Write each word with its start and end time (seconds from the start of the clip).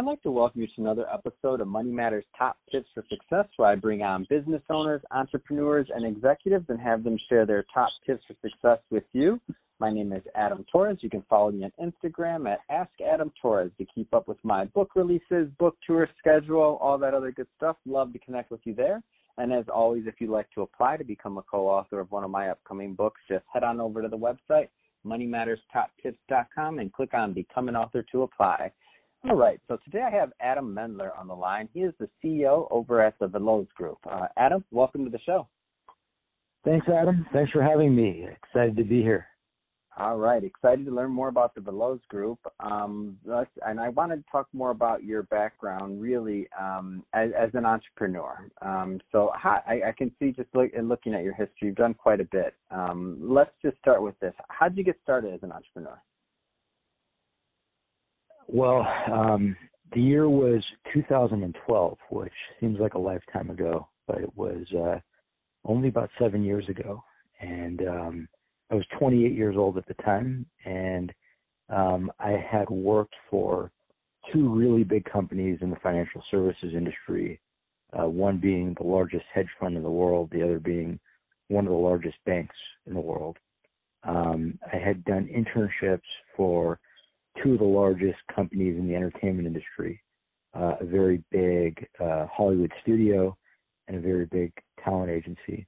I'd 0.00 0.06
like 0.06 0.22
to 0.22 0.30
welcome 0.30 0.62
you 0.62 0.66
to 0.66 0.80
another 0.80 1.06
episode 1.12 1.60
of 1.60 1.68
Money 1.68 1.90
Matters 1.90 2.24
Top 2.38 2.56
Tips 2.72 2.88
for 2.94 3.04
Success, 3.10 3.44
where 3.58 3.68
I 3.68 3.74
bring 3.74 4.00
on 4.00 4.26
business 4.30 4.62
owners, 4.70 5.02
entrepreneurs, 5.10 5.88
and 5.94 6.06
executives 6.06 6.64
and 6.70 6.80
have 6.80 7.04
them 7.04 7.18
share 7.28 7.44
their 7.44 7.66
top 7.74 7.90
tips 8.06 8.22
for 8.26 8.34
success 8.40 8.78
with 8.90 9.04
you. 9.12 9.38
My 9.78 9.92
name 9.92 10.14
is 10.14 10.22
Adam 10.34 10.64
Torres. 10.72 10.96
You 11.02 11.10
can 11.10 11.22
follow 11.28 11.52
me 11.52 11.64
on 11.64 11.92
Instagram 11.92 12.50
at 12.50 12.60
Ask 12.70 12.90
Adam 13.06 13.30
Torres 13.42 13.72
to 13.76 13.84
keep 13.94 14.14
up 14.14 14.26
with 14.26 14.38
my 14.42 14.64
book 14.64 14.92
releases, 14.96 15.50
book 15.58 15.76
tour 15.86 16.08
schedule, 16.18 16.78
all 16.80 16.96
that 16.96 17.12
other 17.12 17.30
good 17.30 17.48
stuff. 17.58 17.76
Love 17.84 18.14
to 18.14 18.18
connect 18.20 18.50
with 18.50 18.60
you 18.64 18.74
there. 18.74 19.02
And 19.36 19.52
as 19.52 19.66
always, 19.68 20.04
if 20.06 20.14
you'd 20.18 20.30
like 20.30 20.50
to 20.54 20.62
apply 20.62 20.96
to 20.96 21.04
become 21.04 21.36
a 21.36 21.42
co-author 21.42 22.00
of 22.00 22.10
one 22.10 22.24
of 22.24 22.30
my 22.30 22.48
upcoming 22.48 22.94
books, 22.94 23.20
just 23.28 23.44
head 23.52 23.64
on 23.64 23.82
over 23.82 24.00
to 24.00 24.08
the 24.08 24.16
website, 24.16 24.68
moneymatterstoptips.com, 25.06 26.78
and 26.78 26.90
click 26.90 27.12
on 27.12 27.34
Become 27.34 27.68
an 27.68 27.76
Author 27.76 28.02
to 28.12 28.22
apply. 28.22 28.72
All 29.28 29.36
right. 29.36 29.60
So 29.68 29.76
today 29.84 30.02
I 30.02 30.10
have 30.10 30.32
Adam 30.40 30.74
Mendler 30.74 31.10
on 31.18 31.28
the 31.28 31.34
line. 31.34 31.68
He 31.74 31.80
is 31.80 31.92
the 32.00 32.08
CEO 32.24 32.66
over 32.70 33.02
at 33.02 33.18
the 33.18 33.28
Veloz 33.28 33.68
Group. 33.74 33.98
Uh, 34.10 34.26
Adam, 34.38 34.64
welcome 34.70 35.04
to 35.04 35.10
the 35.10 35.18
show. 35.18 35.46
Thanks, 36.64 36.86
Adam. 36.88 37.26
Thanks 37.32 37.50
for 37.52 37.62
having 37.62 37.94
me. 37.94 38.26
Excited 38.42 38.76
to 38.76 38.84
be 38.84 39.02
here. 39.02 39.26
All 39.98 40.16
right. 40.16 40.42
Excited 40.42 40.86
to 40.86 40.90
learn 40.90 41.10
more 41.10 41.28
about 41.28 41.54
the 41.54 41.60
Veloz 41.60 42.00
Group. 42.08 42.38
Um, 42.60 43.18
and 43.66 43.78
I 43.78 43.90
wanted 43.90 44.24
to 44.24 44.30
talk 44.32 44.48
more 44.54 44.70
about 44.70 45.04
your 45.04 45.24
background, 45.24 46.00
really, 46.00 46.48
um, 46.58 47.04
as, 47.12 47.30
as, 47.38 47.50
an 47.52 47.66
entrepreneur. 47.66 48.48
Um, 48.62 49.00
so 49.12 49.32
how, 49.34 49.62
I, 49.66 49.88
I, 49.88 49.92
can 49.96 50.10
see 50.18 50.32
just 50.32 50.48
look, 50.54 50.70
looking 50.82 51.12
at 51.12 51.24
your 51.24 51.34
history, 51.34 51.68
you've 51.68 51.76
done 51.76 51.92
quite 51.92 52.20
a 52.20 52.28
bit. 52.32 52.54
Um, 52.70 53.18
let's 53.20 53.52
just 53.62 53.76
start 53.78 54.02
with 54.02 54.18
this. 54.20 54.32
How 54.48 54.68
did 54.68 54.78
you 54.78 54.84
get 54.84 54.96
started 55.02 55.34
as 55.34 55.42
an 55.42 55.52
entrepreneur? 55.52 56.00
Well, 58.52 58.84
um, 59.12 59.56
the 59.92 60.00
year 60.00 60.28
was 60.28 60.64
2012, 60.92 61.98
which 62.10 62.32
seems 62.58 62.80
like 62.80 62.94
a 62.94 62.98
lifetime 62.98 63.48
ago, 63.48 63.88
but 64.08 64.18
it 64.18 64.36
was 64.36 64.66
uh, 64.76 64.98
only 65.64 65.88
about 65.88 66.10
seven 66.18 66.42
years 66.42 66.68
ago. 66.68 67.00
And 67.40 67.86
um, 67.86 68.28
I 68.68 68.74
was 68.74 68.84
28 68.98 69.32
years 69.34 69.54
old 69.56 69.78
at 69.78 69.86
the 69.86 69.94
time, 70.02 70.46
and 70.64 71.12
um, 71.68 72.10
I 72.18 72.30
had 72.30 72.68
worked 72.68 73.14
for 73.30 73.70
two 74.32 74.52
really 74.52 74.82
big 74.82 75.04
companies 75.04 75.58
in 75.60 75.70
the 75.70 75.76
financial 75.80 76.22
services 76.28 76.74
industry. 76.74 77.40
Uh, 77.96 78.08
one 78.08 78.38
being 78.38 78.74
the 78.80 78.86
largest 78.86 79.24
hedge 79.32 79.48
fund 79.60 79.76
in 79.76 79.84
the 79.84 79.90
world, 79.90 80.28
the 80.32 80.42
other 80.42 80.58
being 80.58 80.98
one 81.46 81.66
of 81.66 81.70
the 81.70 81.78
largest 81.78 82.16
banks 82.26 82.56
in 82.86 82.94
the 82.94 83.00
world. 83.00 83.36
Um, 84.02 84.58
I 84.72 84.76
had 84.76 85.04
done 85.04 85.28
internships 85.28 86.00
for 86.36 86.80
two 87.42 87.54
of 87.54 87.58
the 87.58 87.64
largest 87.64 88.18
companies 88.34 88.76
in 88.78 88.88
the 88.88 88.94
entertainment 88.94 89.46
industry, 89.46 90.02
uh, 90.54 90.74
a 90.80 90.84
very 90.84 91.22
big 91.30 91.86
uh, 92.00 92.26
Hollywood 92.26 92.72
studio 92.82 93.36
and 93.88 93.96
a 93.96 94.00
very 94.00 94.26
big 94.26 94.52
talent 94.84 95.10
agency. 95.10 95.66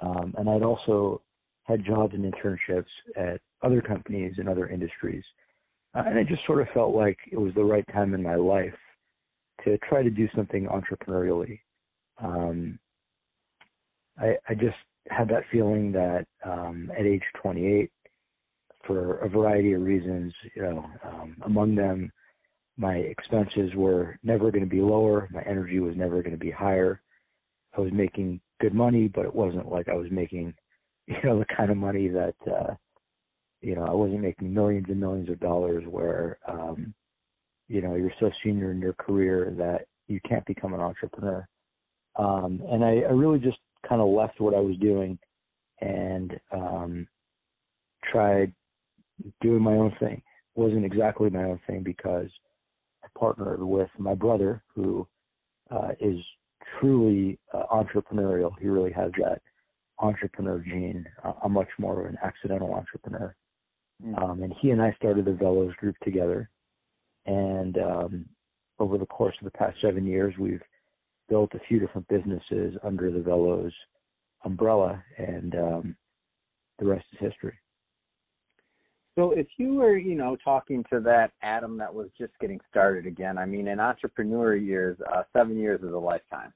Um, 0.00 0.34
and 0.36 0.48
I'd 0.48 0.62
also 0.62 1.22
had 1.64 1.84
jobs 1.84 2.14
and 2.14 2.32
internships 2.32 2.84
at 3.16 3.40
other 3.62 3.80
companies 3.80 4.34
in 4.38 4.48
other 4.48 4.68
industries. 4.68 5.24
Uh, 5.94 6.02
and 6.06 6.18
it 6.18 6.28
just 6.28 6.44
sort 6.46 6.60
of 6.60 6.68
felt 6.74 6.94
like 6.94 7.18
it 7.30 7.38
was 7.38 7.54
the 7.54 7.64
right 7.64 7.84
time 7.92 8.14
in 8.14 8.22
my 8.22 8.34
life 8.34 8.74
to 9.64 9.78
try 9.78 10.02
to 10.02 10.10
do 10.10 10.28
something 10.34 10.66
entrepreneurially. 10.66 11.60
Um, 12.22 12.78
I, 14.18 14.36
I 14.48 14.54
just 14.54 14.76
had 15.08 15.28
that 15.28 15.44
feeling 15.50 15.92
that 15.92 16.26
um, 16.44 16.90
at 16.96 17.06
age 17.06 17.22
28, 17.42 17.90
for 18.86 19.18
a 19.18 19.28
variety 19.28 19.72
of 19.72 19.82
reasons. 19.82 20.32
You 20.54 20.62
know, 20.62 20.86
um, 21.04 21.36
among 21.44 21.74
them, 21.74 22.10
my 22.76 22.96
expenses 22.96 23.74
were 23.74 24.18
never 24.22 24.50
going 24.50 24.64
to 24.64 24.70
be 24.70 24.80
lower. 24.80 25.28
My 25.30 25.42
energy 25.42 25.80
was 25.80 25.96
never 25.96 26.22
going 26.22 26.32
to 26.36 26.44
be 26.44 26.50
higher. 26.50 27.00
I 27.76 27.80
was 27.80 27.92
making 27.92 28.40
good 28.60 28.74
money, 28.74 29.08
but 29.08 29.24
it 29.24 29.34
wasn't 29.34 29.70
like 29.70 29.88
I 29.88 29.94
was 29.94 30.10
making, 30.10 30.54
you 31.06 31.16
know, 31.24 31.38
the 31.38 31.46
kind 31.56 31.70
of 31.70 31.76
money 31.76 32.08
that, 32.08 32.34
uh, 32.50 32.74
you 33.60 33.74
know, 33.74 33.84
I 33.84 33.92
wasn't 33.92 34.20
making 34.20 34.52
millions 34.52 34.86
and 34.88 35.00
millions 35.00 35.30
of 35.30 35.40
dollars 35.40 35.84
where, 35.88 36.38
um, 36.46 36.94
you 37.68 37.80
know, 37.80 37.94
you're 37.94 38.12
so 38.20 38.30
senior 38.44 38.70
in 38.70 38.80
your 38.80 38.92
career 38.94 39.54
that 39.58 39.86
you 40.06 40.20
can't 40.28 40.44
become 40.46 40.72
an 40.72 40.80
entrepreneur. 40.80 41.46
Um, 42.16 42.62
and 42.70 42.84
I, 42.84 43.00
I 43.00 43.10
really 43.10 43.38
just 43.38 43.58
kind 43.88 44.00
of 44.00 44.08
left 44.08 44.40
what 44.40 44.54
I 44.54 44.60
was 44.60 44.76
doing 44.76 45.18
and 45.80 46.38
um, 46.52 47.08
tried 48.10 48.52
doing 49.40 49.62
my 49.62 49.72
own 49.72 49.94
thing. 50.00 50.22
It 50.56 50.60
wasn't 50.60 50.84
exactly 50.84 51.30
my 51.30 51.44
own 51.44 51.60
thing 51.66 51.82
because 51.82 52.28
I 53.04 53.08
partnered 53.18 53.62
with 53.62 53.90
my 53.98 54.14
brother, 54.14 54.62
who 54.74 55.06
uh, 55.70 55.90
is 56.00 56.18
truly 56.80 57.38
uh, 57.52 57.64
entrepreneurial. 57.72 58.52
He 58.60 58.68
really 58.68 58.92
has 58.92 59.10
that 59.18 59.40
entrepreneur 59.98 60.58
gene. 60.58 61.06
Uh, 61.24 61.32
I'm 61.42 61.52
much 61.52 61.68
more 61.78 62.00
of 62.00 62.06
an 62.06 62.18
accidental 62.22 62.74
entrepreneur. 62.74 63.34
Mm. 64.04 64.22
Um, 64.22 64.42
and 64.42 64.52
he 64.60 64.70
and 64.70 64.82
I 64.82 64.92
started 64.92 65.24
the 65.24 65.32
Veloz 65.32 65.74
group 65.76 65.96
together. 66.02 66.50
And 67.24 67.78
um, 67.78 68.26
over 68.78 68.98
the 68.98 69.06
course 69.06 69.34
of 69.40 69.44
the 69.44 69.58
past 69.58 69.76
seven 69.80 70.06
years, 70.06 70.34
we've 70.38 70.62
built 71.28 71.54
a 71.54 71.60
few 71.68 71.80
different 71.80 72.06
businesses 72.08 72.76
under 72.84 73.10
the 73.10 73.18
Veloz 73.18 73.72
umbrella, 74.44 75.02
and 75.18 75.54
um, 75.54 75.96
the 76.78 76.86
rest 76.86 77.04
is 77.12 77.18
history. 77.18 77.54
So 79.16 79.30
if 79.30 79.46
you 79.56 79.76
were, 79.76 79.96
you 79.96 80.14
know, 80.14 80.36
talking 80.44 80.84
to 80.92 81.00
that 81.00 81.32
Adam 81.42 81.78
that 81.78 81.92
was 81.92 82.08
just 82.18 82.32
getting 82.38 82.60
started 82.70 83.06
again, 83.06 83.38
I 83.38 83.46
mean, 83.46 83.66
in 83.66 83.80
entrepreneur 83.80 84.54
years, 84.56 84.98
uh, 85.10 85.22
seven 85.34 85.58
years 85.58 85.80
is 85.80 85.92
a 85.92 85.98
lifetime. 85.98 86.52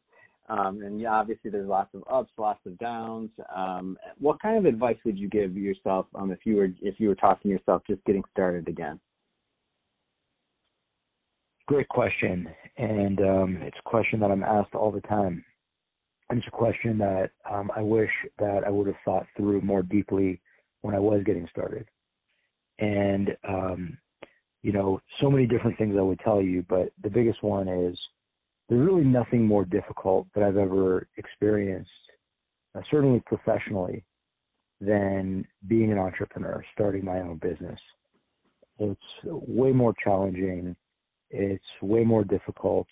Um, 0.51 0.83
and 0.83 1.07
obviously 1.07 1.51
there's 1.51 1.69
lots 1.69 1.95
of 1.95 2.03
ups, 2.11 2.33
lots 2.37 2.61
of 2.67 2.77
downs. 2.79 3.31
Um, 3.55 3.97
what 4.19 4.43
kind 4.43 4.59
of 4.59 4.67
advice 4.67 4.99
would 5.07 5.19
you 5.19 5.29
give 5.29 5.57
yourself 5.57 6.07
um, 6.15 6.33
if 6.33 6.41
you 6.45 6.57
were 6.57 6.69
if 6.83 6.99
you 6.99 7.09
were 7.09 7.15
talking 7.15 7.51
to 7.51 7.57
yourself 7.57 7.83
just 7.89 8.05
getting 8.05 8.25
started 8.33 8.69
again? 8.69 9.01
Great 11.67 11.89
question, 11.89 12.49
and 12.79 13.21
um, 13.21 13.59
it's 13.63 13.77
a 13.79 13.89
question 13.89 14.19
that 14.21 14.33
I'm 14.33 14.43
asked 14.43 14.75
all 14.75 14.91
the 14.91 15.03
time. 15.03 15.45
And 16.29 16.41
it's 16.41 16.49
a 16.49 16.51
question 16.51 16.99
that 16.99 17.31
um, 17.49 17.71
I 17.77 17.81
wish 17.81 18.11
that 18.41 18.65
I 18.67 18.71
would 18.71 18.89
have 18.89 18.97
thought 19.05 19.27
through 19.37 19.61
more 19.61 19.85
deeply 19.85 20.41
when 20.83 20.97
I 20.97 20.99
was 20.99 21.23
getting 21.25 21.47
started 21.49 21.87
and 22.81 23.37
um, 23.47 23.99
you 24.63 24.73
know 24.73 25.01
so 25.21 25.31
many 25.31 25.47
different 25.47 25.79
things 25.79 25.97
I 25.99 26.03
would 26.03 26.21
tell 26.21 26.41
you, 26.41 26.65
but 26.69 26.91
the 27.03 27.11
biggest 27.11 27.43
one 27.43 27.69
is 27.69 27.99
there's 28.69 28.87
really 28.87 29.05
nothing 29.05 29.47
more 29.47 29.65
difficult 29.65 30.27
that 30.35 30.45
I've 30.45 30.57
ever 30.57 31.09
experienced, 31.17 31.91
uh, 32.75 32.81
certainly 32.91 33.23
professionally, 33.27 34.05
than 34.81 35.45
being 35.67 35.93
an 35.93 35.99
entrepreneur, 35.99 36.65
starting 36.73 37.05
my 37.05 37.21
own 37.21 37.39
business. 37.39 37.79
It's 38.79 39.01
way 39.25 39.73
more 39.73 39.95
challenging. 40.03 40.75
It's 41.31 41.65
way 41.83 42.05
more 42.05 42.25
difficult. 42.25 42.87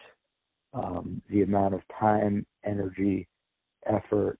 Um, 0.74 1.22
the 1.30 1.42
amount 1.42 1.74
of 1.74 1.80
time, 1.98 2.44
energy, 2.64 3.26
effort 3.86 4.38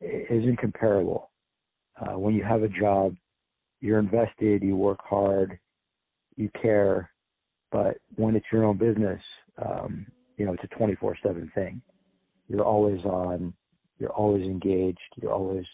isn't 0.00 0.58
comparable. 0.58 1.30
Uh, 2.00 2.18
when 2.18 2.34
you 2.34 2.44
have 2.44 2.62
a 2.62 2.68
job 2.68 3.16
you're 3.80 3.98
invested, 3.98 4.62
you 4.62 4.76
work 4.76 5.00
hard, 5.02 5.58
you 6.36 6.50
care, 6.60 7.10
but 7.72 7.98
when 8.16 8.36
it's 8.36 8.46
your 8.52 8.64
own 8.64 8.76
business, 8.76 9.20
um, 9.58 10.06
you 10.36 10.44
know, 10.44 10.52
it's 10.52 10.64
a 10.64 10.68
24/7 10.68 11.50
thing. 11.54 11.82
You're 12.48 12.64
always 12.64 13.04
on, 13.04 13.54
you're 13.98 14.12
always 14.12 14.42
engaged, 14.42 14.98
you're 15.16 15.32
always 15.32 15.66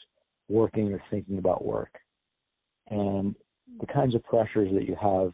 working 0.48 0.92
or 0.92 1.02
thinking 1.10 1.38
about 1.38 1.64
work. 1.64 1.90
And 2.88 3.34
the 3.80 3.86
kinds 3.86 4.14
of 4.14 4.22
pressures 4.24 4.72
that 4.74 4.86
you 4.86 4.96
have 4.96 5.32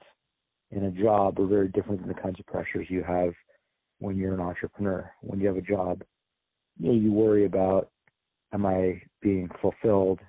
in 0.70 0.84
a 0.84 0.90
job 0.90 1.38
are 1.38 1.46
very 1.46 1.68
different 1.68 2.00
than 2.00 2.08
the 2.08 2.20
kinds 2.20 2.40
of 2.40 2.46
pressures 2.46 2.88
you 2.88 3.02
have 3.02 3.34
when 3.98 4.16
you're 4.16 4.34
an 4.34 4.40
entrepreneur. 4.40 5.10
When 5.20 5.40
you 5.40 5.48
have 5.48 5.56
a 5.56 5.62
job, 5.62 6.02
you 6.78 6.88
know, 6.88 6.94
you 6.94 7.12
worry 7.12 7.44
about 7.44 7.90
am 8.52 8.66
I 8.66 9.02
being 9.20 9.48
fulfilled? 9.60 10.20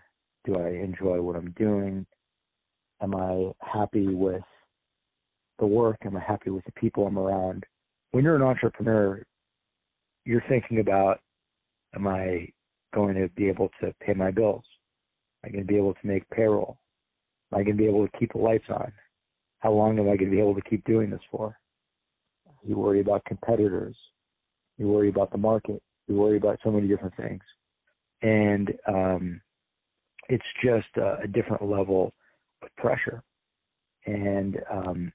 Do 0.46 0.58
I 0.58 0.70
enjoy 0.70 1.22
what 1.22 1.36
I'm 1.36 1.52
doing? 1.52 2.06
Am 3.04 3.14
I 3.16 3.52
happy 3.60 4.08
with 4.08 4.44
the 5.60 5.66
work? 5.68 5.98
Am 6.06 6.16
I 6.16 6.22
happy 6.22 6.50
with 6.50 6.64
the 6.64 6.72
people 6.72 7.06
I'm 7.06 7.20
around? 7.20 7.66
When 8.12 8.24
you're 8.24 8.38
an 8.38 8.42
entrepreneur, 8.42 9.22
you're 10.24 10.44
thinking 10.48 10.80
about, 10.80 11.20
am 11.96 12.08
I 12.08 12.48
going 12.96 13.16
to 13.16 13.28
be 13.36 13.50
able 13.50 13.70
to 13.82 13.94
pay 14.00 14.14
my 14.14 14.32
bills? 14.32 14.64
Am 15.44 15.50
I 15.50 15.52
going 15.52 15.68
to 15.68 15.68
be 15.68 15.78
able 15.78 15.94
to 15.96 16.08
make 16.08 16.30
payroll? 16.30 16.78
Am 17.52 17.60
I 17.60 17.64
going 17.64 17.76
to 17.76 17.84
be 17.84 17.90
able 17.90 18.08
to 18.08 18.18
keep 18.18 18.32
the 18.32 18.40
lights 18.40 18.70
on? 18.70 18.92
How 19.60 19.74
long 19.74 20.00
am 20.00 20.06
I 20.06 20.16
going 20.16 20.30
to 20.30 20.36
be 20.36 20.40
able 20.40 20.56
to 20.56 20.62
keep 20.62 20.86
doing 20.86 21.10
this 21.10 21.22
for? 21.30 21.58
You 22.66 22.78
worry 22.78 23.02
about 23.02 23.26
competitors. 23.26 23.98
You 24.78 24.88
worry 24.88 25.10
about 25.10 25.32
the 25.32 25.38
market. 25.38 25.82
You 26.08 26.16
worry 26.16 26.38
about 26.38 26.60
so 26.64 26.72
many 26.72 26.88
different 26.88 27.18
things. 27.18 27.42
And 28.22 28.74
um, 28.88 29.42
it's 30.30 30.44
just 30.64 30.88
a, 30.96 31.20
a 31.24 31.28
different 31.28 31.64
level 31.70 32.14
pressure. 32.78 33.24
And 34.06 34.58
um, 34.72 35.14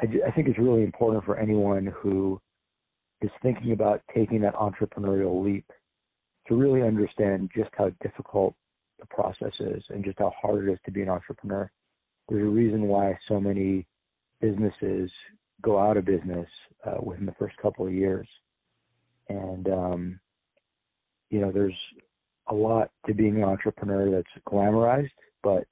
I, 0.00 0.06
I 0.26 0.30
think 0.30 0.48
it's 0.48 0.58
really 0.58 0.84
important 0.84 1.24
for 1.24 1.38
anyone 1.38 1.86
who 1.86 2.40
is 3.20 3.30
thinking 3.42 3.72
about 3.72 4.02
taking 4.14 4.40
that 4.42 4.54
entrepreneurial 4.54 5.44
leap 5.44 5.66
to 6.46 6.54
really 6.54 6.82
understand 6.82 7.50
just 7.54 7.70
how 7.76 7.90
difficult 8.02 8.54
the 8.98 9.06
process 9.06 9.52
is 9.60 9.82
and 9.90 10.04
just 10.04 10.18
how 10.18 10.32
hard 10.40 10.68
it 10.68 10.72
is 10.72 10.78
to 10.84 10.90
be 10.90 11.02
an 11.02 11.08
entrepreneur. 11.08 11.70
There's 12.28 12.46
a 12.46 12.50
reason 12.50 12.82
why 12.82 13.18
so 13.28 13.40
many 13.40 13.86
businesses 14.40 15.10
go 15.62 15.78
out 15.78 15.96
of 15.96 16.04
business 16.04 16.48
uh, 16.86 17.00
within 17.02 17.26
the 17.26 17.34
first 17.38 17.56
couple 17.56 17.86
of 17.86 17.92
years. 17.92 18.28
And, 19.28 19.68
um, 19.68 20.20
you 21.30 21.40
know, 21.40 21.52
there's 21.52 21.76
a 22.48 22.54
lot 22.54 22.90
to 23.06 23.14
being 23.14 23.36
an 23.36 23.44
entrepreneur 23.44 24.10
that's 24.10 24.44
glamorized, 24.48 25.10
but 25.42 25.64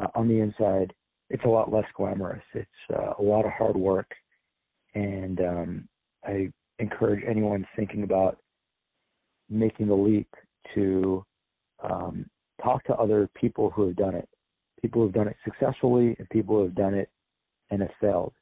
uh, 0.00 0.08
on 0.14 0.28
the 0.28 0.40
inside, 0.40 0.92
it's 1.30 1.44
a 1.44 1.48
lot 1.48 1.72
less 1.72 1.86
glamorous. 1.96 2.42
It's 2.54 2.68
uh, 2.92 3.12
a 3.18 3.22
lot 3.22 3.44
of 3.44 3.52
hard 3.52 3.76
work. 3.76 4.10
And 4.94 5.40
um, 5.40 5.88
I 6.24 6.50
encourage 6.78 7.24
anyone 7.26 7.66
thinking 7.76 8.02
about 8.02 8.38
making 9.48 9.88
the 9.88 9.94
leap 9.94 10.28
to 10.74 11.24
um, 11.82 12.26
talk 12.62 12.84
to 12.84 12.94
other 12.94 13.28
people 13.34 13.70
who 13.70 13.86
have 13.86 13.96
done 13.96 14.14
it, 14.14 14.28
people 14.80 15.00
who 15.00 15.06
have 15.06 15.14
done 15.14 15.28
it 15.28 15.36
successfully 15.44 16.16
and 16.18 16.28
people 16.30 16.56
who 16.56 16.64
have 16.64 16.74
done 16.74 16.94
it 16.94 17.10
and 17.70 17.80
have 17.80 17.90
failed, 18.00 18.34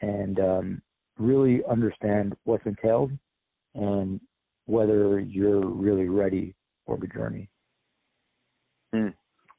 and 0.00 0.40
um, 0.40 0.82
really 1.18 1.62
understand 1.70 2.34
what's 2.44 2.66
entailed 2.66 3.12
and 3.74 4.20
whether 4.66 5.20
you're 5.20 5.66
really 5.66 6.08
ready 6.08 6.54
for 6.86 6.96
the 6.96 7.06
journey. 7.06 7.48
Hmm. 8.92 9.08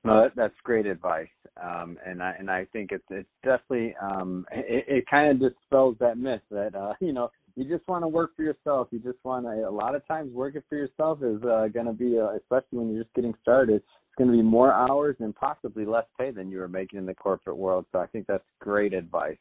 No, 0.05 0.29
that's 0.35 0.53
great 0.63 0.85
advice, 0.85 1.27
um, 1.61 1.97
and 2.05 2.21
I 2.21 2.35
and 2.39 2.49
I 2.49 2.65
think 2.71 2.91
it's 2.91 3.03
it's 3.09 3.29
definitely 3.43 3.95
um, 4.01 4.45
it, 4.51 4.85
it 4.87 5.05
kind 5.09 5.31
of 5.31 5.51
dispels 5.51 5.95
that 5.99 6.17
myth 6.17 6.41
that 6.51 6.75
uh, 6.75 6.93
you 6.99 7.13
know 7.13 7.31
you 7.55 7.63
just 7.65 7.87
want 7.87 8.03
to 8.03 8.07
work 8.07 8.35
for 8.35 8.43
yourself. 8.43 8.89
You 8.91 8.99
just 8.99 9.23
want 9.23 9.45
to. 9.45 9.67
A 9.67 9.69
lot 9.69 9.95
of 9.95 10.05
times, 10.07 10.33
working 10.33 10.61
for 10.67 10.75
yourself 10.75 11.19
is 11.23 11.41
uh, 11.43 11.67
going 11.73 11.85
to 11.85 11.93
be, 11.93 12.19
uh, 12.19 12.35
especially 12.35 12.79
when 12.79 12.93
you're 12.93 13.03
just 13.03 13.15
getting 13.15 13.33
started, 13.41 13.75
it's 13.75 13.85
going 14.17 14.29
to 14.29 14.35
be 14.35 14.43
more 14.43 14.73
hours 14.73 15.15
and 15.19 15.33
possibly 15.35 15.85
less 15.85 16.05
pay 16.19 16.31
than 16.31 16.51
you 16.51 16.59
were 16.59 16.67
making 16.67 16.99
in 16.99 17.05
the 17.05 17.13
corporate 17.13 17.57
world. 17.57 17.85
So 17.91 17.99
I 17.99 18.07
think 18.07 18.27
that's 18.27 18.43
great 18.59 18.93
advice. 18.93 19.37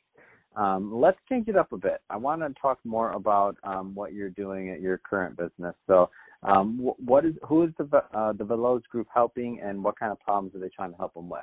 Um, 0.56 0.94
let's 0.94 1.18
change 1.28 1.48
it 1.48 1.56
up 1.56 1.72
a 1.72 1.76
bit. 1.76 2.00
I 2.10 2.16
want 2.16 2.42
to 2.42 2.54
talk 2.60 2.78
more 2.84 3.12
about 3.12 3.56
um, 3.64 3.94
what 3.94 4.12
you're 4.12 4.30
doing 4.30 4.70
at 4.70 4.80
your 4.80 4.98
current 4.98 5.36
business. 5.36 5.74
So, 5.88 6.10
um, 6.44 6.78
what 6.98 7.24
is 7.24 7.34
who 7.46 7.64
is 7.64 7.70
the 7.78 7.84
uh, 8.14 8.32
the 8.32 8.44
Veloz 8.44 8.82
Group 8.84 9.08
helping, 9.12 9.60
and 9.60 9.82
what 9.82 9.98
kind 9.98 10.12
of 10.12 10.20
problems 10.20 10.54
are 10.54 10.58
they 10.58 10.68
trying 10.68 10.90
to 10.90 10.96
help 10.96 11.14
them 11.14 11.28
with? 11.28 11.40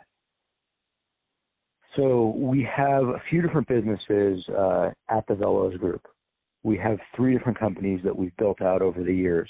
So 1.95 2.33
we 2.37 2.67
have 2.75 3.03
a 3.03 3.21
few 3.29 3.41
different 3.41 3.67
businesses 3.67 4.43
uh, 4.49 4.91
at 5.09 5.27
the 5.27 5.33
Veloz 5.33 5.77
Group 5.77 6.07
we 6.63 6.77
have 6.77 6.99
three 7.15 7.35
different 7.35 7.59
companies 7.59 8.01
that 8.03 8.15
we've 8.15 8.35
built 8.37 8.61
out 8.61 8.81
over 8.81 9.03
the 9.03 9.13
years. 9.13 9.49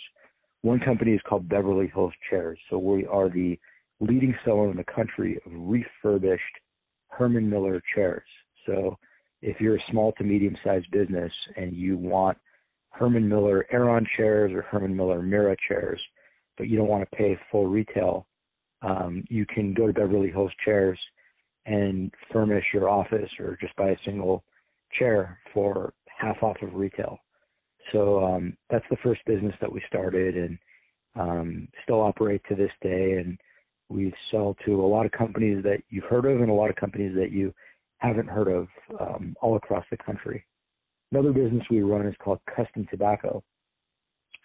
One 0.61 0.79
company 0.79 1.11
is 1.11 1.21
called 1.27 1.49
Beverly 1.49 1.91
Hills 1.93 2.13
Chairs. 2.29 2.59
So 2.69 2.77
we 2.77 3.05
are 3.05 3.29
the 3.29 3.59
leading 3.99 4.35
seller 4.45 4.69
in 4.71 4.77
the 4.77 4.83
country 4.83 5.37
of 5.45 5.51
refurbished 5.53 6.43
Herman 7.09 7.49
Miller 7.49 7.81
chairs. 7.93 8.23
So 8.65 8.97
if 9.41 9.59
you're 9.59 9.75
a 9.75 9.83
small 9.89 10.13
to 10.13 10.23
medium 10.23 10.55
sized 10.63 10.89
business 10.91 11.31
and 11.57 11.73
you 11.73 11.97
want 11.97 12.37
Herman 12.91 13.27
Miller 13.27 13.65
Aeron 13.71 14.05
chairs 14.17 14.51
or 14.53 14.61
Herman 14.63 14.95
Miller 14.95 15.21
Mirra 15.21 15.55
chairs, 15.67 16.01
but 16.57 16.67
you 16.67 16.77
don't 16.77 16.87
want 16.87 17.09
to 17.09 17.15
pay 17.15 17.37
full 17.51 17.67
retail, 17.67 18.27
um, 18.81 19.23
you 19.29 19.45
can 19.45 19.73
go 19.73 19.87
to 19.87 19.93
Beverly 19.93 20.29
Hills 20.29 20.51
Chairs 20.63 20.99
and 21.65 22.11
furnish 22.31 22.65
your 22.73 22.89
office 22.89 23.29
or 23.39 23.57
just 23.61 23.75
buy 23.75 23.89
a 23.89 23.97
single 24.03 24.43
chair 24.97 25.39
for 25.53 25.93
half 26.05 26.41
off 26.41 26.57
of 26.61 26.73
retail. 26.73 27.19
So 27.91 28.23
um, 28.23 28.57
that's 28.69 28.85
the 28.89 28.97
first 29.03 29.21
business 29.25 29.55
that 29.61 29.71
we 29.71 29.81
started 29.87 30.35
and 30.35 30.57
um, 31.15 31.67
still 31.83 32.01
operate 32.01 32.41
to 32.49 32.55
this 32.55 32.71
day. 32.81 33.17
And 33.23 33.37
we 33.89 34.13
sell 34.31 34.55
to 34.65 34.83
a 34.83 34.87
lot 34.87 35.05
of 35.05 35.11
companies 35.11 35.63
that 35.63 35.83
you've 35.89 36.05
heard 36.05 36.25
of 36.25 36.41
and 36.41 36.49
a 36.49 36.53
lot 36.53 36.69
of 36.69 36.75
companies 36.75 37.15
that 37.15 37.31
you 37.31 37.53
haven't 37.97 38.29
heard 38.29 38.47
of 38.47 38.67
um, 38.99 39.35
all 39.41 39.55
across 39.55 39.85
the 39.91 39.97
country. 39.97 40.43
Another 41.11 41.33
business 41.33 41.63
we 41.69 41.81
run 41.81 42.07
is 42.07 42.15
called 42.23 42.39
Custom 42.55 42.87
Tobacco. 42.89 43.43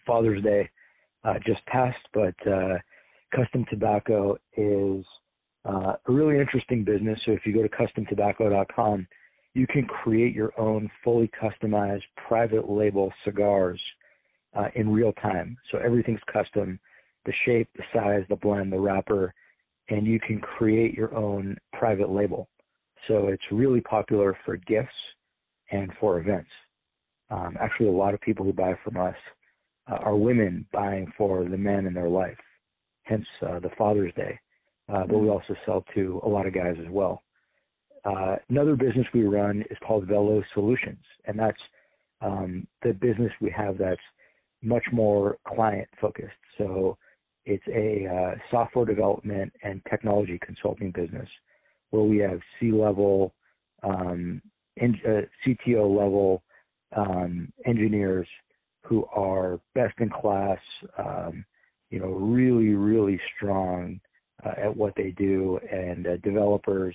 Father's 0.04 0.42
Day 0.42 0.68
uh, 1.22 1.34
just 1.46 1.64
passed, 1.66 1.96
but 2.12 2.34
uh, 2.46 2.78
Custom 3.34 3.64
Tobacco 3.70 4.36
is 4.56 5.04
uh, 5.64 5.94
a 6.06 6.12
really 6.12 6.40
interesting 6.40 6.82
business. 6.82 7.20
So 7.24 7.32
if 7.32 7.46
you 7.46 7.54
go 7.54 7.62
to 7.62 7.68
customtobacco.com, 7.68 9.06
you 9.54 9.66
can 9.68 9.86
create 9.86 10.34
your 10.34 10.52
own 10.58 10.90
fully 11.04 11.30
customized 11.40 12.02
private 12.28 12.68
label 12.68 13.12
cigars 13.24 13.80
uh, 14.56 14.68
in 14.74 14.90
real 14.90 15.12
time. 15.14 15.56
So 15.70 15.78
everything's 15.78 16.20
custom 16.32 16.80
the 17.26 17.32
shape, 17.44 17.68
the 17.76 17.82
size, 17.92 18.24
the 18.28 18.36
blend, 18.36 18.72
the 18.72 18.78
wrapper, 18.78 19.34
and 19.88 20.06
you 20.06 20.20
can 20.20 20.40
create 20.40 20.94
your 20.94 21.12
own 21.14 21.56
private 21.72 22.10
label. 22.10 22.48
So 23.08 23.28
it's 23.28 23.42
really 23.50 23.80
popular 23.80 24.36
for 24.44 24.56
gifts 24.56 24.94
and 25.70 25.92
for 26.00 26.18
events. 26.18 26.50
Um, 27.30 27.56
actually, 27.60 27.88
a 27.88 27.92
lot 27.92 28.14
of 28.14 28.20
people 28.20 28.44
who 28.44 28.52
buy 28.52 28.74
from 28.84 28.96
us 28.96 29.16
uh, 29.90 29.96
are 29.96 30.16
women 30.16 30.66
buying 30.72 31.12
for 31.16 31.44
the 31.44 31.56
men 31.56 31.86
in 31.86 31.94
their 31.94 32.08
life, 32.08 32.38
hence 33.02 33.26
uh, 33.42 33.58
the 33.60 33.70
Father's 33.76 34.14
Day. 34.14 34.38
Uh, 34.88 35.04
but 35.06 35.18
we 35.18 35.28
also 35.28 35.54
sell 35.64 35.84
to 35.94 36.20
a 36.24 36.28
lot 36.28 36.46
of 36.46 36.54
guys 36.54 36.76
as 36.80 36.90
well. 36.90 37.22
Uh, 38.04 38.36
another 38.50 38.76
business 38.76 39.06
we 39.12 39.24
run 39.24 39.62
is 39.68 39.76
called 39.84 40.06
Veloz 40.06 40.44
Solutions, 40.54 41.02
and 41.24 41.36
that's 41.36 41.60
um, 42.20 42.66
the 42.82 42.92
business 42.92 43.32
we 43.40 43.50
have 43.50 43.78
that's 43.78 44.00
much 44.62 44.84
more 44.92 45.38
client 45.46 45.88
focused. 46.00 46.30
So 46.56 46.96
it's 47.44 47.64
a 47.68 48.06
uh, 48.06 48.34
software 48.50 48.84
development 48.84 49.52
and 49.62 49.80
technology 49.90 50.38
consulting 50.44 50.92
business 50.92 51.28
where 51.90 52.02
we 52.02 52.18
have 52.18 52.40
C 52.58 52.72
level, 52.72 53.34
um, 53.82 54.40
in, 54.76 54.99
uh, 55.06 55.23
CTO 55.44 55.96
level 55.96 56.43
um, 56.96 57.52
engineers 57.67 58.28
who 58.84 59.05
are 59.06 59.61
best 59.75 59.94
in 59.99 60.08
class, 60.08 60.58
um, 60.99 61.44
you 61.90 61.99
know, 61.99 62.08
really, 62.08 62.75
really 62.75 63.21
strong 63.37 64.00
uh, 64.45 64.52
at 64.56 64.76
what 64.76 64.95
they 64.97 65.11
do, 65.12 65.59
and 65.71 66.06
uh, 66.06 66.16
developers 66.18 66.95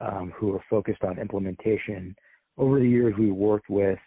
um, 0.00 0.32
who 0.36 0.54
are 0.54 0.64
focused 0.70 1.02
on 1.02 1.18
implementation. 1.18 2.14
Over 2.58 2.80
the 2.80 2.88
years, 2.88 3.14
we 3.18 3.30
worked 3.30 3.68
with 3.68 3.98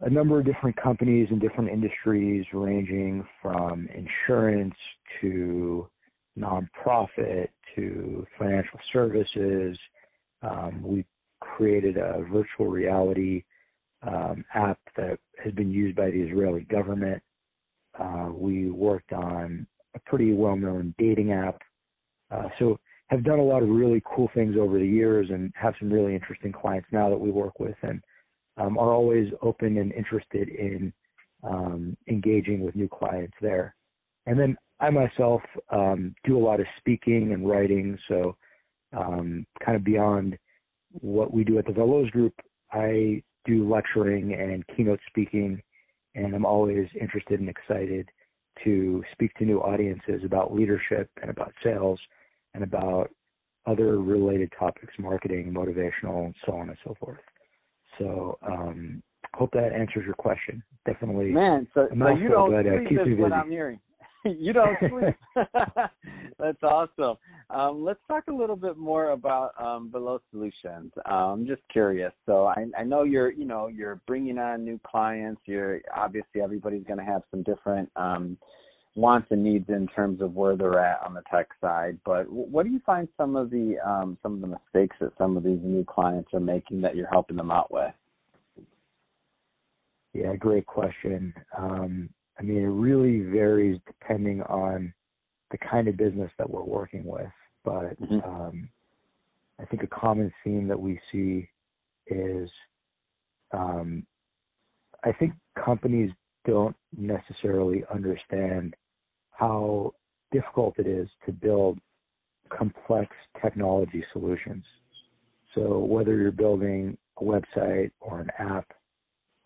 a 0.00 0.10
number 0.10 0.38
of 0.38 0.46
different 0.46 0.76
companies 0.76 1.28
in 1.30 1.38
different 1.38 1.70
industries, 1.70 2.44
ranging 2.52 3.26
from 3.42 3.88
insurance 3.88 4.74
to 5.20 5.88
nonprofit 6.38 7.48
to 7.74 8.26
financial 8.38 8.78
services. 8.92 9.76
Um, 10.42 10.82
we 10.82 11.04
created 11.58 11.96
a 11.96 12.24
virtual 12.32 12.68
reality 12.68 13.42
um, 14.06 14.44
app 14.54 14.78
that 14.96 15.18
has 15.42 15.52
been 15.54 15.72
used 15.72 15.96
by 15.96 16.08
the 16.08 16.22
Israeli 16.22 16.60
government. 16.70 17.20
Uh, 17.98 18.28
we 18.32 18.70
worked 18.70 19.12
on 19.12 19.66
a 19.96 19.98
pretty 20.06 20.32
well-known 20.32 20.94
dating 20.98 21.32
app. 21.32 21.60
Uh, 22.30 22.48
so 22.60 22.78
have 23.08 23.24
done 23.24 23.40
a 23.40 23.42
lot 23.42 23.64
of 23.64 23.68
really 23.68 24.00
cool 24.14 24.30
things 24.34 24.54
over 24.56 24.78
the 24.78 24.86
years 24.86 25.30
and 25.30 25.52
have 25.56 25.74
some 25.80 25.92
really 25.92 26.14
interesting 26.14 26.52
clients 26.52 26.86
now 26.92 27.10
that 27.10 27.18
we 27.18 27.30
work 27.32 27.58
with 27.58 27.74
and 27.82 28.00
um, 28.56 28.78
are 28.78 28.92
always 28.92 29.28
open 29.42 29.78
and 29.78 29.92
interested 29.92 30.48
in 30.50 30.92
um, 31.42 31.96
engaging 32.06 32.60
with 32.60 32.76
new 32.76 32.88
clients 32.88 33.34
there. 33.40 33.74
And 34.26 34.38
then 34.38 34.56
I 34.78 34.90
myself 34.90 35.42
um, 35.70 36.14
do 36.22 36.38
a 36.38 36.44
lot 36.48 36.60
of 36.60 36.66
speaking 36.78 37.32
and 37.32 37.48
writing, 37.48 37.98
so 38.06 38.36
um, 38.96 39.44
kind 39.64 39.74
of 39.74 39.82
beyond 39.82 40.38
what 40.92 41.32
we 41.32 41.44
do 41.44 41.58
at 41.58 41.66
the 41.66 41.72
Veloz 41.72 42.10
Group, 42.10 42.34
I 42.72 43.22
do 43.44 43.68
lecturing 43.68 44.34
and 44.34 44.64
keynote 44.76 45.00
speaking, 45.08 45.60
and 46.14 46.34
I'm 46.34 46.46
always 46.46 46.88
interested 47.00 47.40
and 47.40 47.48
excited 47.48 48.08
to 48.64 49.02
speak 49.12 49.32
to 49.34 49.44
new 49.44 49.60
audiences 49.60 50.22
about 50.24 50.54
leadership 50.54 51.10
and 51.20 51.30
about 51.30 51.52
sales 51.62 52.00
and 52.54 52.64
about 52.64 53.10
other 53.66 54.00
related 54.00 54.52
topics, 54.58 54.92
marketing, 54.98 55.52
motivational, 55.52 56.26
and 56.26 56.34
so 56.44 56.52
on 56.52 56.68
and 56.68 56.78
so 56.84 56.96
forth. 56.98 57.18
So, 57.98 58.38
um, 58.42 59.02
hope 59.34 59.50
that 59.52 59.72
answers 59.72 60.04
your 60.04 60.14
question. 60.14 60.62
Definitely, 60.86 61.30
man. 61.30 61.68
So, 61.74 61.88
so 61.90 62.08
you 62.08 62.28
don't 62.28 62.50
but, 62.50 62.66
uh, 62.66 62.88
sleep 62.88 63.00
is 63.06 63.18
what 63.18 63.32
I'm 63.32 63.50
hearing. 63.50 63.80
you 64.24 64.52
don't 64.52 64.78
sleep. 64.80 65.16
That's 66.38 66.62
awesome. 66.62 67.16
Um, 67.50 67.84
let's 67.84 68.00
talk 68.08 68.24
a 68.28 68.32
little 68.32 68.56
bit 68.56 68.76
more 68.76 69.10
about 69.10 69.52
um, 69.60 69.90
Veloz 69.92 70.20
Solutions. 70.30 70.92
I'm 71.06 71.46
just 71.46 71.62
curious. 71.72 72.12
So 72.26 72.46
I, 72.46 72.66
I 72.78 72.84
know 72.84 73.04
you're, 73.04 73.30
you 73.30 73.44
know, 73.44 73.68
you're 73.68 74.00
bringing 74.06 74.38
on 74.38 74.64
new 74.64 74.78
clients. 74.86 75.40
You're 75.46 75.80
obviously 75.96 76.42
everybody's 76.42 76.84
going 76.84 76.98
to 76.98 77.04
have 77.04 77.22
some 77.30 77.42
different 77.42 77.90
um, 77.96 78.36
wants 78.94 79.28
and 79.30 79.44
needs 79.44 79.68
in 79.68 79.86
terms 79.88 80.20
of 80.20 80.34
where 80.34 80.56
they're 80.56 80.78
at 80.78 81.00
on 81.02 81.14
the 81.14 81.22
tech 81.30 81.48
side. 81.60 81.98
But 82.04 82.30
what 82.30 82.66
do 82.66 82.72
you 82.72 82.80
find 82.84 83.08
some 83.16 83.36
of 83.36 83.50
the 83.50 83.76
um, 83.84 84.18
some 84.22 84.34
of 84.34 84.40
the 84.40 84.46
mistakes 84.46 84.96
that 85.00 85.12
some 85.16 85.36
of 85.36 85.44
these 85.44 85.60
new 85.62 85.84
clients 85.84 86.30
are 86.34 86.40
making 86.40 86.80
that 86.82 86.96
you're 86.96 87.08
helping 87.08 87.36
them 87.36 87.50
out 87.50 87.72
with? 87.72 87.92
Yeah, 90.14 90.34
great 90.36 90.66
question. 90.66 91.32
Um, 91.56 92.08
I 92.38 92.42
mean, 92.42 92.58
it 92.58 92.66
really 92.66 93.20
varies 93.20 93.80
depending 93.86 94.42
on 94.42 94.92
the 95.50 95.58
kind 95.58 95.88
of 95.88 95.96
business 95.96 96.30
that 96.38 96.48
we're 96.48 96.62
working 96.62 97.04
with. 97.04 97.30
But 97.64 98.00
mm-hmm. 98.00 98.20
um, 98.28 98.68
I 99.60 99.64
think 99.64 99.82
a 99.82 99.88
common 99.88 100.32
theme 100.44 100.68
that 100.68 100.78
we 100.78 101.00
see 101.10 101.48
is 102.06 102.48
um, 103.52 104.06
I 105.04 105.12
think 105.12 105.32
companies 105.62 106.10
don't 106.44 106.76
necessarily 106.96 107.84
understand 107.92 108.74
how 109.32 109.92
difficult 110.32 110.74
it 110.78 110.86
is 110.86 111.08
to 111.26 111.32
build 111.32 111.78
complex 112.50 113.14
technology 113.42 114.04
solutions. 114.12 114.64
So 115.54 115.78
whether 115.78 116.16
you're 116.16 116.32
building 116.32 116.96
a 117.18 117.22
website 117.22 117.90
or 118.00 118.20
an 118.20 118.30
app 118.38 118.66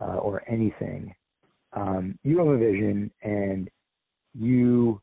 uh, 0.01 0.17
or 0.17 0.43
anything, 0.49 1.15
um, 1.93 2.19
you 2.23 2.39
have 2.39 2.49
a 2.49 2.59
vision 2.59 3.11
and 3.23 3.69
you, 4.35 5.01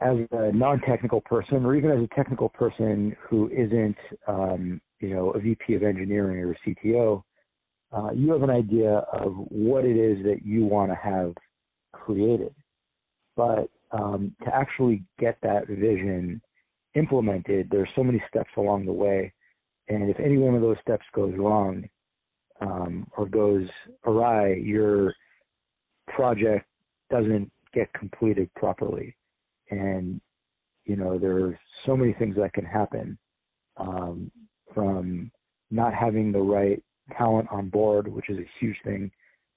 as 0.00 0.16
a 0.32 0.52
non-technical 0.52 1.20
person 1.22 1.64
or 1.64 1.74
even 1.74 1.90
as 1.90 2.02
a 2.02 2.14
technical 2.14 2.48
person 2.48 3.14
who 3.28 3.48
isn't, 3.50 3.96
um, 4.26 4.80
you 5.00 5.14
know, 5.14 5.30
a 5.30 5.38
VP 5.38 5.74
of 5.74 5.82
engineering 5.82 6.38
or 6.38 6.52
a 6.52 6.68
CTO, 6.68 7.22
uh, 7.92 8.10
you 8.12 8.32
have 8.32 8.42
an 8.42 8.50
idea 8.50 9.04
of 9.12 9.34
what 9.48 9.84
it 9.84 9.96
is 9.96 10.24
that 10.24 10.44
you 10.44 10.64
want 10.64 10.90
to 10.90 10.94
have 10.94 11.34
created. 11.92 12.54
But 13.36 13.68
um, 13.90 14.34
to 14.44 14.54
actually 14.54 15.02
get 15.18 15.36
that 15.42 15.66
vision 15.66 16.40
implemented, 16.94 17.68
there's 17.70 17.88
so 17.96 18.04
many 18.04 18.22
steps 18.28 18.50
along 18.56 18.86
the 18.86 18.92
way. 18.92 19.32
And 19.88 20.08
if 20.08 20.20
any 20.20 20.38
one 20.38 20.54
of 20.54 20.62
those 20.62 20.76
steps 20.82 21.04
goes 21.14 21.34
wrong 21.36 21.88
um, 22.60 23.06
or 23.16 23.26
goes 23.26 23.66
awry, 24.04 24.54
your 24.54 25.14
project 26.14 26.66
doesn't 27.10 27.50
get 27.74 27.92
completed 27.92 28.52
properly. 28.54 29.16
And, 29.70 30.20
you 30.84 30.96
know, 30.96 31.18
there 31.18 31.44
are 31.44 31.58
so 31.86 31.96
many 31.96 32.12
things 32.14 32.36
that 32.36 32.52
can 32.52 32.64
happen 32.64 33.18
um, 33.76 34.30
from 34.74 35.30
not 35.70 35.94
having 35.94 36.32
the 36.32 36.40
right 36.40 36.82
talent 37.16 37.48
on 37.50 37.68
board, 37.68 38.08
which 38.08 38.28
is 38.28 38.38
a 38.38 38.50
huge 38.58 38.76
thing 38.84 39.10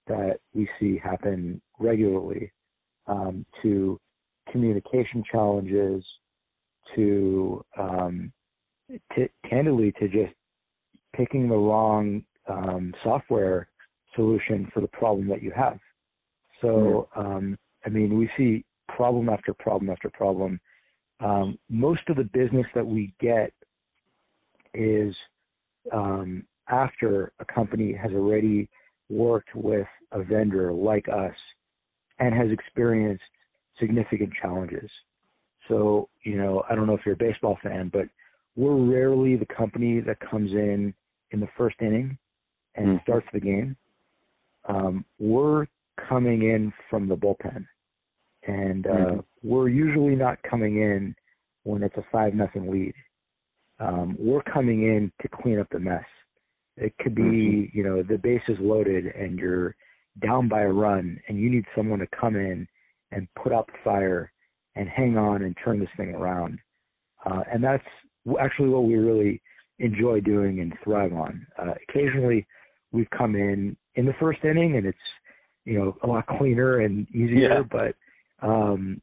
that 0.07 0.39
we 0.53 0.67
see 0.79 0.97
happen 0.97 1.61
regularly, 1.79 2.51
um, 3.07 3.45
to 3.61 3.99
communication 4.51 5.23
challenges, 5.31 6.03
to, 6.95 7.63
um, 7.77 8.31
to 9.15 9.27
candidly 9.49 9.93
to 9.93 10.07
just 10.07 10.33
picking 11.15 11.47
the 11.47 11.55
wrong 11.55 12.23
um, 12.47 12.93
software 13.03 13.69
solution 14.15 14.69
for 14.73 14.81
the 14.81 14.87
problem 14.89 15.27
that 15.27 15.41
you 15.41 15.51
have. 15.55 15.79
So, 16.63 17.09
um, 17.15 17.57
I 17.85 17.89
mean, 17.89 18.17
we 18.17 18.29
see 18.37 18.65
problem 18.87 19.29
after 19.29 19.53
problem 19.53 19.91
after 19.91 20.09
problem. 20.09 20.59
Um, 21.19 21.59
most 21.69 22.01
of 22.07 22.15
the 22.15 22.23
business 22.23 22.65
that 22.73 22.85
we 22.85 23.13
get 23.19 23.53
is 24.73 25.13
um, 25.91 26.43
after 26.69 27.33
a 27.39 27.45
company 27.45 27.93
has 27.93 28.11
already 28.11 28.69
worked 29.09 29.53
with 29.53 29.87
a 30.11 30.23
vendor 30.23 30.71
like 30.71 31.07
us 31.09 31.35
and 32.19 32.33
has 32.33 32.49
experienced 32.49 33.23
significant 33.79 34.31
challenges. 34.41 34.89
So, 35.67 36.09
you 36.23 36.37
know, 36.37 36.63
I 36.69 36.75
don't 36.75 36.87
know 36.87 36.95
if 36.95 37.01
you're 37.05 37.15
a 37.15 37.17
baseball 37.17 37.57
fan, 37.61 37.89
but 37.91 38.05
we're 38.55 38.75
rarely 38.75 39.35
the 39.35 39.45
company 39.45 39.99
that 40.01 40.19
comes 40.19 40.51
in 40.51 40.93
in 41.31 41.39
the 41.39 41.47
first 41.57 41.75
inning 41.81 42.17
and 42.75 42.99
mm. 42.99 43.03
starts 43.03 43.27
the 43.33 43.39
game. 43.39 43.75
Um, 44.67 45.05
we're 45.19 45.67
coming 46.09 46.43
in 46.43 46.73
from 46.89 47.07
the 47.07 47.15
bullpen, 47.15 47.65
and 48.47 48.87
uh, 48.87 48.89
mm. 48.89 49.23
we're 49.43 49.69
usually 49.69 50.15
not 50.15 50.37
coming 50.43 50.77
in 50.77 51.15
when 51.63 51.83
it's 51.83 51.97
a 51.97 52.05
five 52.11 52.33
nothing 52.33 52.71
lead. 52.71 52.93
Um, 53.79 54.15
we're 54.19 54.43
coming 54.43 54.83
in 54.83 55.11
to 55.21 55.27
clean 55.27 55.59
up 55.59 55.67
the 55.71 55.79
mess. 55.79 56.05
It 56.77 56.93
could 56.99 57.15
be, 57.15 57.21
mm-hmm. 57.21 57.77
you 57.77 57.83
know, 57.83 58.03
the 58.03 58.17
base 58.17 58.41
is 58.47 58.57
loaded 58.59 59.07
and 59.07 59.37
you're 59.37 59.75
down 60.21 60.47
by 60.47 60.61
a 60.61 60.71
run 60.71 61.19
and 61.27 61.37
you 61.37 61.49
need 61.49 61.65
someone 61.75 61.99
to 61.99 62.07
come 62.19 62.35
in 62.35 62.67
and 63.11 63.27
put 63.41 63.51
out 63.51 63.67
the 63.67 63.77
fire 63.83 64.31
and 64.75 64.89
hang 64.89 65.17
on 65.17 65.43
and 65.43 65.55
turn 65.63 65.79
this 65.79 65.89
thing 65.97 66.15
around. 66.15 66.59
Uh, 67.25 67.41
and 67.51 67.63
that's 67.63 67.83
actually 68.39 68.69
what 68.69 68.85
we 68.85 68.95
really 68.95 69.41
enjoy 69.79 70.19
doing 70.19 70.59
and 70.59 70.73
thrive 70.83 71.13
on. 71.13 71.45
Uh, 71.59 71.73
occasionally 71.89 72.45
we've 72.91 73.09
come 73.15 73.35
in 73.35 73.75
in 73.95 74.05
the 74.05 74.13
first 74.19 74.39
inning 74.43 74.77
and 74.77 74.85
it's, 74.85 74.97
you 75.65 75.79
know, 75.79 75.97
a 76.03 76.07
lot 76.07 76.27
cleaner 76.27 76.79
and 76.79 77.07
easier, 77.15 77.49
yeah. 77.49 77.63
but, 77.71 77.95
um, 78.45 79.01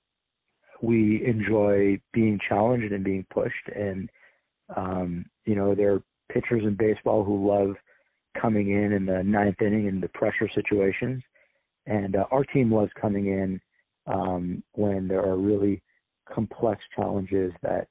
we 0.82 1.24
enjoy 1.26 2.00
being 2.12 2.38
challenged 2.48 2.92
and 2.92 3.04
being 3.04 3.26
pushed 3.30 3.68
and, 3.74 4.10
um, 4.76 5.26
you 5.44 5.54
know, 5.54 5.74
there 5.74 5.94
are 5.94 6.02
pitchers 6.32 6.62
in 6.64 6.74
baseball 6.76 7.24
who 7.24 7.48
love 7.48 7.76
coming 8.40 8.70
in 8.70 8.92
in 8.92 9.06
the 9.06 9.22
ninth 9.22 9.60
inning 9.60 9.86
in 9.86 10.00
the 10.00 10.08
pressure 10.08 10.48
situations, 10.54 11.22
and 11.86 12.16
uh, 12.16 12.24
our 12.30 12.44
team 12.44 12.72
loves 12.72 12.92
coming 13.00 13.26
in 13.26 13.60
um, 14.06 14.62
when 14.72 15.08
there 15.08 15.24
are 15.24 15.36
really 15.36 15.82
complex 16.32 16.80
challenges 16.94 17.52
that 17.62 17.88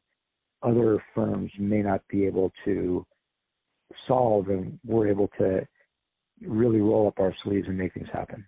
other 0.64 1.04
firms 1.14 1.52
may 1.60 1.82
not 1.82 2.02
be 2.10 2.26
able 2.26 2.52
to 2.66 3.06
solve, 4.08 4.48
and 4.50 4.80
we're 4.86 5.08
able 5.10 5.30
to 5.38 5.68
really 6.46 6.80
roll 6.80 7.08
up 7.08 7.20
our 7.20 7.36
sleeves 7.44 7.68
and 7.68 7.78
make 7.78 7.94
things 7.94 8.08
happen. 8.14 8.46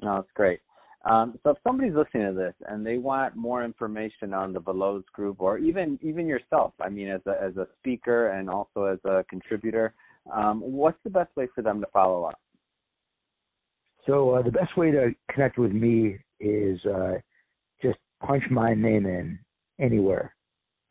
No, 0.00 0.16
that's 0.16 0.32
great. 0.34 0.60
Um, 1.04 1.38
so 1.42 1.50
if 1.50 1.58
somebody's 1.62 1.94
listening 1.94 2.26
to 2.26 2.34
this 2.34 2.54
and 2.68 2.84
they 2.84 2.98
want 2.98 3.36
more 3.36 3.64
information 3.64 4.34
on 4.34 4.52
the 4.52 4.60
Veloz 4.60 5.04
Group, 5.12 5.40
or 5.40 5.58
even 5.58 5.98
even 6.02 6.26
yourself, 6.26 6.72
I 6.80 6.88
mean, 6.88 7.08
as 7.08 7.20
a 7.26 7.40
as 7.42 7.56
a 7.56 7.66
speaker 7.78 8.30
and 8.30 8.50
also 8.50 8.84
as 8.84 8.98
a 9.04 9.24
contributor, 9.30 9.94
um, 10.32 10.60
what's 10.60 10.98
the 11.04 11.10
best 11.10 11.34
way 11.36 11.48
for 11.54 11.62
them 11.62 11.80
to 11.80 11.86
follow 11.92 12.24
up? 12.24 12.38
So 14.06 14.30
uh, 14.30 14.42
the 14.42 14.50
best 14.50 14.76
way 14.76 14.90
to 14.90 15.14
connect 15.30 15.58
with 15.58 15.72
me 15.72 16.18
is 16.40 16.84
uh, 16.86 17.14
just 17.82 17.98
punch 18.24 18.42
my 18.50 18.74
name 18.74 19.06
in 19.06 19.38
anywhere, 19.80 20.34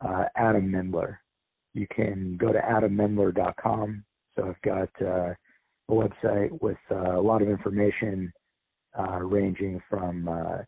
uh, 0.00 0.24
Adam 0.36 0.70
Mendler. 0.70 1.18
You 1.74 1.86
can 1.94 2.36
go 2.36 2.52
to 2.52 2.60
adammendler.com. 2.60 4.04
So 4.36 4.48
I've 4.48 4.62
got 4.62 4.88
uh, 5.02 5.34
a 5.88 5.92
website 5.92 6.50
with 6.62 6.78
uh, 6.90 7.18
a 7.18 7.20
lot 7.20 7.42
of 7.42 7.48
information 7.48 8.32
uh, 8.98 9.20
ranging 9.20 9.80
from 9.88 10.28
uh, 10.28 10.58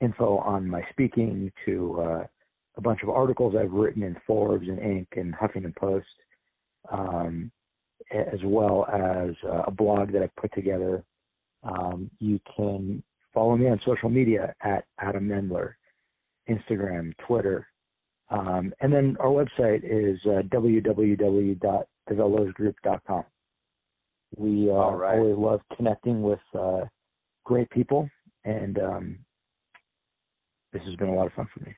info 0.00 0.38
on 0.38 0.66
my 0.68 0.82
speaking 0.90 1.52
to 1.64 2.00
uh, 2.00 2.24
a 2.76 2.80
bunch 2.80 3.02
of 3.02 3.10
articles 3.10 3.54
I've 3.58 3.72
written 3.72 4.02
in 4.02 4.16
Forbes 4.26 4.68
and 4.68 4.78
Inc. 4.78 5.06
and 5.16 5.34
Huffington 5.34 5.74
Post, 5.76 6.06
um, 6.90 7.50
as 8.12 8.40
well 8.44 8.86
as 8.86 9.30
uh, 9.44 9.62
a 9.66 9.70
blog 9.70 10.12
that 10.12 10.22
I 10.22 10.30
put 10.40 10.50
together. 10.54 11.04
Um, 11.64 12.10
you 12.20 12.40
can 12.56 13.02
follow 13.34 13.56
me 13.56 13.68
on 13.68 13.80
social 13.84 14.08
media 14.08 14.54
at 14.62 14.84
Adam 15.00 15.28
Mendler, 15.28 15.72
Instagram, 16.48 17.12
Twitter. 17.26 17.66
Um, 18.30 18.72
and 18.80 18.92
then 18.92 19.16
our 19.20 19.30
website 19.30 19.82
is 19.84 20.20
uh, 20.26 20.42
www.thevelozgroup.com. 20.48 23.24
We 24.36 24.70
uh, 24.70 24.74
right. 24.74 25.18
always 25.18 25.36
love 25.36 25.62
connecting 25.74 26.22
with 26.22 26.38
uh, 26.54 26.82
great 27.48 27.70
people, 27.70 28.08
and 28.44 28.78
um, 28.78 29.18
this 30.74 30.82
has 30.84 30.94
been 30.96 31.08
a 31.08 31.14
lot 31.14 31.26
of 31.26 31.32
fun 31.32 31.48
for 31.52 31.64
me. 31.64 31.74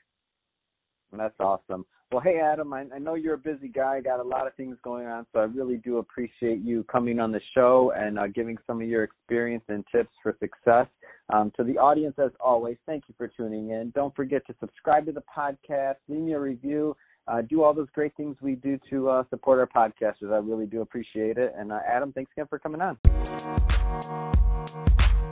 That's 1.17 1.39
awesome. 1.39 1.87
Well, 2.11 2.21
hey, 2.21 2.41
Adam, 2.41 2.73
I, 2.73 2.87
I 2.93 2.99
know 2.99 3.15
you're 3.15 3.35
a 3.35 3.39
busy 3.39 3.69
guy, 3.69 4.01
got 4.01 4.19
a 4.19 4.23
lot 4.25 4.49
of 4.49 4.55
things 4.57 4.77
going 4.83 5.07
on, 5.07 5.27
so 5.33 5.39
I 5.39 5.45
really 5.45 5.77
do 5.77 5.99
appreciate 5.99 6.61
you 6.61 6.83
coming 6.91 7.21
on 7.21 7.31
the 7.31 7.41
show 7.55 7.93
and 7.97 8.19
uh, 8.19 8.27
giving 8.27 8.59
some 8.67 8.83
of 8.83 8.89
your 8.89 9.05
experience 9.05 9.63
and 9.69 9.85
tips 9.93 10.11
for 10.25 10.37
success. 10.41 10.89
Um, 11.33 11.53
to 11.57 11.63
the 11.63 11.79
audience, 11.79 12.17
as 12.19 12.33
always, 12.41 12.77
thank 12.85 13.05
you 13.07 13.15
for 13.17 13.29
tuning 13.29 13.71
in. 13.71 13.93
Don't 13.95 14.15
forget 14.17 14.45
to 14.49 14.55
subscribe 14.59 15.07
to 15.07 15.13
the 15.13 15.23
podcast, 15.23 15.97
leave 16.09 16.23
me 16.23 16.33
a 16.33 16.41
review, 16.41 16.97
uh, 17.29 17.43
do 17.43 17.63
all 17.63 17.73
those 17.73 17.91
great 17.95 18.17
things 18.17 18.37
we 18.41 18.57
do 18.57 18.77
to 18.91 19.09
uh, 19.09 19.23
support 19.31 19.61
our 19.61 19.69
podcasters. 19.69 20.33
I 20.33 20.39
really 20.39 20.67
do 20.67 20.81
appreciate 20.81 21.39
it. 21.39 21.55
And 21.57 21.71
uh, 21.71 21.79
Adam, 21.89 22.13
thanks 22.13 22.33
again 22.37 22.49
for 22.49 22.59
coming 22.59 22.81
on. 22.81 22.99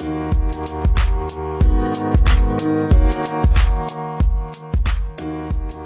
Thank 0.09 0.33